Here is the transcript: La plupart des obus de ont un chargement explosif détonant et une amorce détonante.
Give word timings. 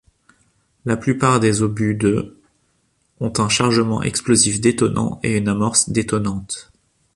La 0.83 0.97
plupart 0.97 1.39
des 1.39 1.61
obus 1.61 1.93
de 1.93 2.35
ont 3.19 3.33
un 3.37 3.49
chargement 3.49 4.01
explosif 4.01 4.59
détonant 4.59 5.19
et 5.21 5.37
une 5.37 5.47
amorce 5.47 5.91
détonante. 5.91 6.71